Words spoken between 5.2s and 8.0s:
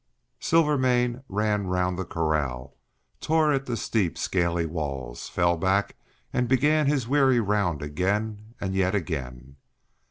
fell back and began his weary round